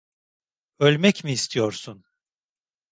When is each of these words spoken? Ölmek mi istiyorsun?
Ölmek 0.79 1.23
mi 1.23 1.31
istiyorsun? 1.33 2.05